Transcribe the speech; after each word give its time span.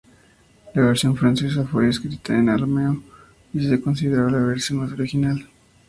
La 0.73 0.81
versión 0.81 1.15
francesa 1.15 1.63
fue 1.63 1.87
escrita 1.87 2.35
en 2.35 2.49
arameo, 2.49 3.03
y 3.53 3.67
se 3.69 3.79
considera 3.79 4.31
la 4.31 4.39
versión 4.39 4.79
más 4.79 4.91
original. 4.93 5.47